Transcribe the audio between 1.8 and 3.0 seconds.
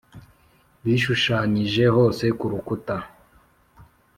hose ku rukuta.